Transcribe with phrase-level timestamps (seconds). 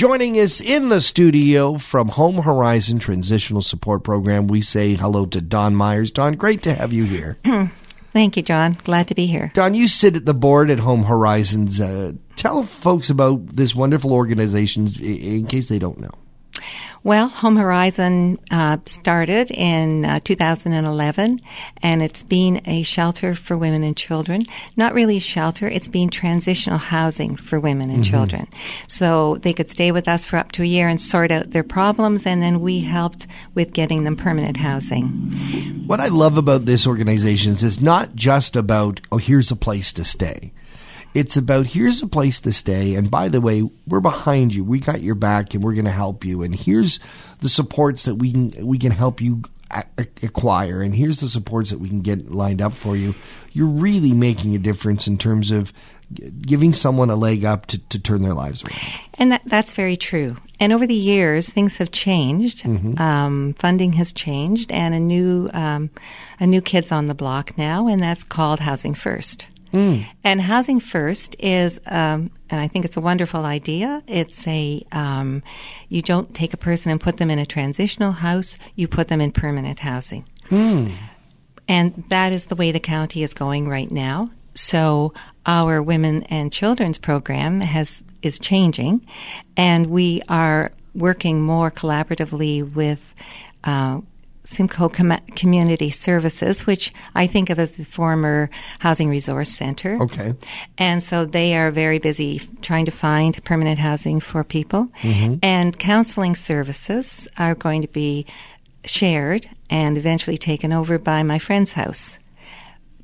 [0.00, 5.42] Joining us in the studio from Home Horizon Transitional Support Program, we say hello to
[5.42, 6.10] Dawn Myers.
[6.10, 7.36] Dawn, great to have you here.
[8.14, 8.78] Thank you, John.
[8.82, 9.50] Glad to be here.
[9.52, 11.82] Dawn, you sit at the board at Home Horizons.
[11.82, 16.12] Uh, tell folks about this wonderful organization in case they don't know.
[17.02, 21.40] Well, Home Horizon uh, started in uh, 2011,
[21.82, 24.44] and it's been a shelter for women and children.
[24.76, 28.10] Not really a shelter, it's been transitional housing for women and mm-hmm.
[28.10, 28.48] children.
[28.86, 31.64] So they could stay with us for up to a year and sort out their
[31.64, 35.06] problems, and then we helped with getting them permanent housing.
[35.86, 39.90] What I love about this organization is it's not just about, oh, here's a place
[39.94, 40.52] to stay.
[41.12, 44.62] It's about here's a place to stay, and by the way, we're behind you.
[44.62, 46.42] We got your back, and we're going to help you.
[46.42, 47.00] And here's
[47.40, 49.42] the supports that we can we can help you
[50.22, 53.14] acquire, and here's the supports that we can get lined up for you.
[53.52, 55.72] You're really making a difference in terms of
[56.42, 58.80] giving someone a leg up to, to turn their lives around.
[59.14, 60.36] And that, that's very true.
[60.58, 62.64] And over the years, things have changed.
[62.64, 63.00] Mm-hmm.
[63.00, 65.90] Um, funding has changed, and a new um,
[66.38, 69.46] a new kid's on the block now, and that's called Housing First.
[69.72, 70.06] Mm.
[70.24, 74.02] And Housing First is, um, and I think it's a wonderful idea.
[74.06, 75.42] It's a, um,
[75.88, 79.20] you don't take a person and put them in a transitional house, you put them
[79.20, 80.24] in permanent housing.
[80.48, 80.92] Mm.
[81.68, 84.30] And that is the way the county is going right now.
[84.54, 85.14] So
[85.46, 89.06] our women and children's program has is changing,
[89.56, 93.14] and we are working more collaboratively with
[93.64, 94.00] uh,
[94.50, 99.96] Simcoe Com- Community Services, which I think of as the former Housing Resource Center.
[100.02, 100.34] Okay.
[100.76, 104.88] And so they are very busy trying to find permanent housing for people.
[105.02, 105.36] Mm-hmm.
[105.42, 108.26] And counseling services are going to be
[108.84, 112.18] shared and eventually taken over by my friend's house.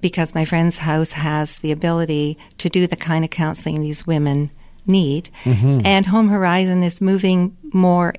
[0.00, 4.50] Because my friend's house has the ability to do the kind of counseling these women
[4.86, 5.28] need.
[5.44, 5.80] Mm-hmm.
[5.84, 8.14] And Home Horizon is moving more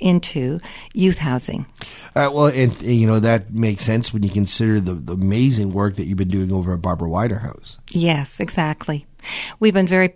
[0.00, 0.60] into
[0.92, 1.66] youth housing.
[2.14, 5.96] Uh, well, and you know that makes sense when you consider the, the amazing work
[5.96, 7.78] that you've been doing over at Barbara Weider House.
[7.90, 9.06] Yes, exactly.
[9.60, 10.14] We've been very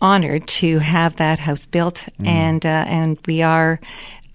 [0.00, 2.26] honored to have that house built, mm.
[2.26, 3.80] and uh, and we are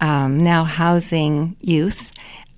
[0.00, 2.12] um, now housing youth.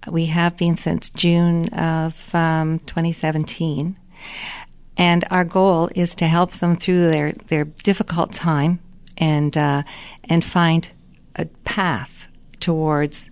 [0.08, 3.96] We have been since June of um, 2017.
[4.96, 8.80] And our goal is to help them through their, their difficult time
[9.16, 9.82] and uh,
[10.24, 10.90] and find
[11.36, 12.26] a path
[12.60, 13.28] towards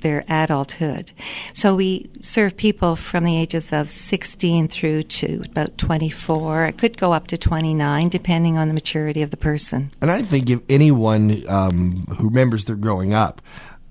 [0.00, 1.12] their adulthood.
[1.52, 6.64] So we serve people from the ages of 16 through to about 24.
[6.66, 9.92] It could go up to 29, depending on the maturity of the person.
[10.00, 13.42] And I think if anyone um, who remembers their growing up,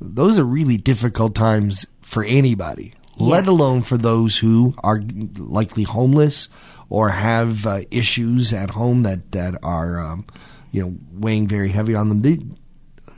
[0.01, 3.29] those are really difficult times for anybody, yes.
[3.29, 5.01] let alone for those who are
[5.37, 6.49] likely homeless
[6.89, 9.99] or have uh, issues at home that, that are.
[9.99, 10.25] Um,
[10.71, 12.55] you know, weighing very heavy on them.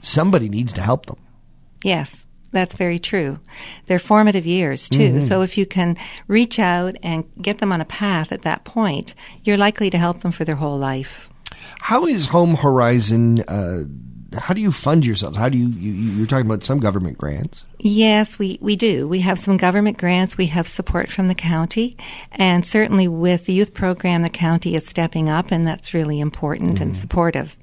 [0.02, 1.16] Somebody needs to help them.
[1.82, 3.38] Yes, that's very true.
[3.86, 4.98] They're formative years, too.
[4.98, 5.20] Mm-hmm.
[5.20, 5.96] So if you can
[6.28, 10.20] reach out and get them on a path at that point, you're likely to help
[10.20, 11.30] them for their whole life.
[11.80, 13.40] How is Home Horizon?
[13.48, 13.84] Uh,
[14.34, 15.36] how do you fund yourselves?
[15.36, 17.64] How do you, you you're talking about some government grants?
[17.78, 19.08] Yes, we, we do.
[19.08, 20.36] We have some government grants.
[20.36, 21.96] We have support from the county.
[22.32, 26.74] And certainly with the youth program, the county is stepping up, and that's really important
[26.74, 26.82] mm-hmm.
[26.84, 27.56] and supportive.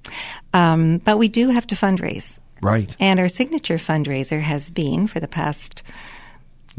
[0.53, 2.39] Um, but we do have to fundraise.
[2.61, 2.95] Right.
[2.99, 5.83] And our signature fundraiser has been for the past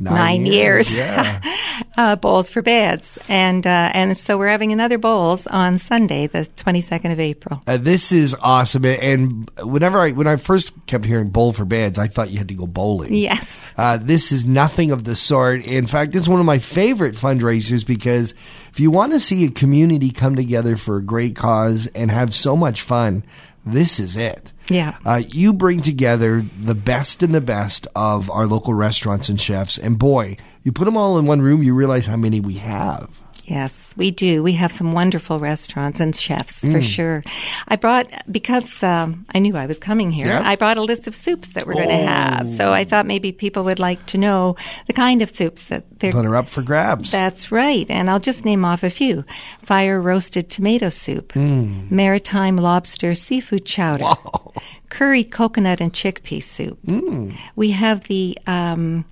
[0.01, 0.99] nine, nine years, years.
[0.99, 1.41] Yeah.
[1.97, 6.47] uh, bowls for beds, and uh, and so we're having another bowls on Sunday, the
[6.57, 7.63] twenty second of April.
[7.67, 11.99] Uh, this is awesome, and whenever I when I first kept hearing bowl for beds,
[11.99, 13.15] I thought you had to go bowling.
[13.15, 15.63] Yes, uh, this is nothing of the sort.
[15.65, 18.33] In fact, it's one of my favorite fundraisers because
[18.71, 22.35] if you want to see a community come together for a great cause and have
[22.35, 23.25] so much fun,
[23.65, 24.53] this is it.
[24.71, 24.97] Yeah.
[25.05, 29.77] Uh, you bring together the best and the best of our local restaurants and chefs.
[29.79, 33.23] And boy, you put them all in one room, you realize how many we have.
[33.51, 34.45] Yes, we do.
[34.45, 36.83] We have some wonderful restaurants and chefs for mm.
[36.85, 37.25] sure.
[37.67, 40.33] I brought because um, I knew I was coming here.
[40.33, 41.79] I brought a list of soups that we're oh.
[41.79, 42.55] going to have.
[42.55, 44.55] So I thought maybe people would like to know
[44.87, 46.13] the kind of soups that they're.
[46.13, 47.11] Put her up for grabs.
[47.11, 49.25] That's right, and I'll just name off a few:
[49.63, 51.91] fire roasted tomato soup, mm.
[51.91, 54.55] maritime lobster seafood chowder, Whoa.
[54.91, 56.79] curried coconut and chickpea soup.
[56.87, 57.37] Mm.
[57.57, 58.39] We have the.
[58.47, 59.07] Um,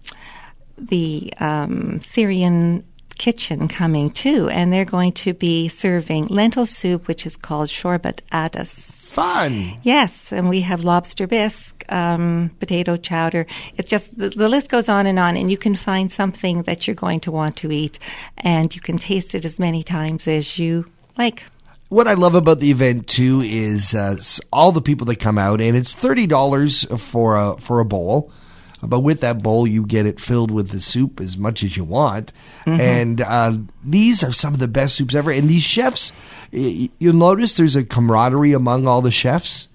[0.81, 2.84] the um, Syrian
[3.19, 8.20] kitchen coming too, and they're going to be serving lentil soup, which is called shorbat
[8.32, 8.97] adas.
[9.09, 9.76] Fun.
[9.82, 13.47] Yes, and we have lobster bisque, um, potato chowder.
[13.76, 16.87] It's just the, the list goes on and on, and you can find something that
[16.87, 17.99] you're going to want to eat,
[18.37, 20.85] and you can taste it as many times as you
[21.17, 21.43] like.
[21.88, 24.17] what I love about the event too is uh,
[24.53, 28.31] all the people that come out, and it's thirty dollars for a for a bowl.
[28.82, 31.84] But with that bowl, you get it filled with the soup as much as you
[31.84, 32.32] want,
[32.64, 35.30] and uh, these are some of the best soups ever.
[35.30, 36.12] And these chefs,
[36.52, 39.69] you'll notice there's a camaraderie among all the chefs,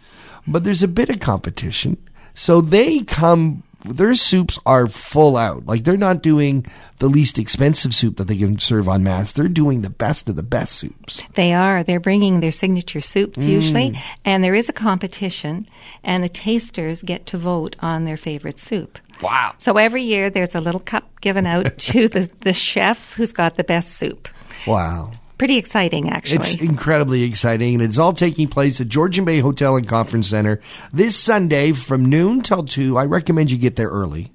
[0.47, 1.97] but there's a bit of competition.
[2.33, 3.63] So they come.
[3.85, 5.65] Their soups are full out.
[5.65, 6.65] Like they're not doing
[6.99, 9.31] the least expensive soup that they can serve on mass.
[9.33, 11.21] They're doing the best of the best soups.
[11.35, 11.83] They are.
[11.83, 13.47] They're bringing their signature soups Mm.
[13.47, 15.67] usually, and there is a competition,
[16.03, 18.99] and the tasters get to vote on their favorite soup.
[19.21, 19.53] Wow.
[19.57, 23.57] So every year there's a little cup given out to the, the chef who's got
[23.57, 24.27] the best soup.
[24.65, 25.11] Wow.
[25.43, 26.37] Pretty exciting, actually.
[26.37, 30.61] It's incredibly exciting, and it's all taking place at Georgian Bay Hotel and Conference Center
[30.93, 32.97] this Sunday from noon till 2.
[32.97, 34.31] I recommend you get there early.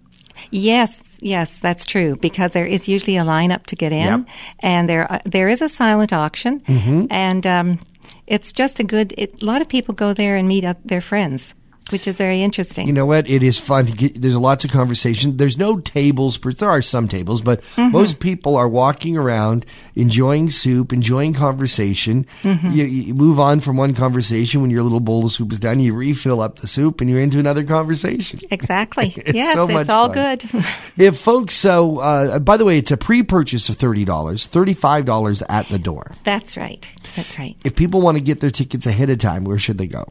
[0.50, 4.20] Yes, yes, that's true because there is usually a lineup to get in, Yep.
[4.20, 4.56] Mm-hmm.
[4.60, 6.62] and there uh, there is a silent auction,
[7.10, 7.78] and um,
[8.26, 9.14] it's just a good.
[9.16, 11.54] It, a lot of people go there and meet up their friends,
[11.90, 12.86] which is very interesting.
[12.86, 13.28] You know what?
[13.28, 14.20] It is fun to get.
[14.20, 15.36] There's lots of conversation.
[15.36, 16.38] There's no tables.
[16.38, 19.64] per- There are some tables, but most people are walking around,
[19.94, 22.26] enjoying soup, enjoying conversation.
[22.42, 25.80] You, you move on from one conversation when your little bowl of soup is done.
[25.80, 28.40] You refill up the soup, and you're into another conversation.
[28.50, 29.14] exactly.
[29.16, 30.36] It's yes, so it's all fun.
[30.38, 30.50] good.
[30.98, 35.42] If folks, so uh, by the way, it's a pre-purchase of thirty dollars, thirty-five dollars
[35.48, 36.12] at the door.
[36.24, 36.88] that's right.
[37.16, 37.56] That's right.
[37.64, 40.04] If people want to get their tickets ahead of time, where should they go?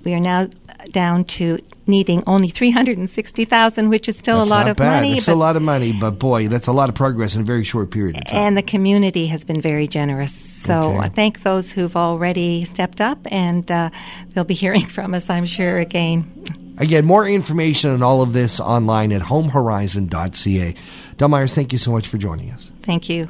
[0.08, 0.48] we are now
[0.92, 4.68] down to needing only three hundred and sixty thousand, which is still That's a lot
[4.68, 5.02] of bad.
[5.02, 5.16] money.
[5.16, 7.62] But- a lot of money, but boy, that's a lot of progress in a very
[7.64, 8.36] short period of time.
[8.38, 10.32] and the community has been very generous.
[10.34, 10.98] So Okay.
[10.98, 13.90] I thank those who've already stepped up, and uh,
[14.32, 16.24] they'll be hearing from us, I'm sure, again.
[16.78, 20.74] Again, more information on all of this online at homehorizon.ca.
[21.18, 22.70] Del Myers, thank you so much for joining us.
[22.82, 23.26] Thank you.